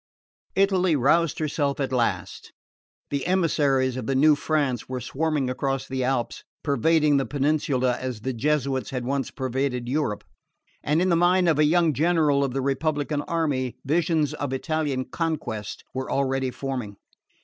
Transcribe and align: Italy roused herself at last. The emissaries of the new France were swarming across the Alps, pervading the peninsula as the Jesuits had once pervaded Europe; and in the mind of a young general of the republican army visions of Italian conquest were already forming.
Italy 0.55 0.95
roused 0.95 1.37
herself 1.37 1.79
at 1.79 1.91
last. 1.91 2.53
The 3.11 3.27
emissaries 3.27 3.95
of 3.97 4.07
the 4.07 4.15
new 4.15 4.33
France 4.33 4.89
were 4.89 4.99
swarming 4.99 5.47
across 5.47 5.87
the 5.87 6.03
Alps, 6.03 6.43
pervading 6.63 7.17
the 7.17 7.25
peninsula 7.27 7.95
as 7.99 8.21
the 8.21 8.33
Jesuits 8.33 8.89
had 8.89 9.05
once 9.05 9.29
pervaded 9.29 9.87
Europe; 9.87 10.23
and 10.81 11.03
in 11.03 11.09
the 11.09 11.15
mind 11.15 11.47
of 11.47 11.59
a 11.59 11.65
young 11.65 11.93
general 11.93 12.43
of 12.43 12.51
the 12.51 12.61
republican 12.61 13.21
army 13.21 13.75
visions 13.85 14.33
of 14.33 14.53
Italian 14.53 15.05
conquest 15.05 15.83
were 15.93 16.09
already 16.11 16.49
forming. 16.49 16.97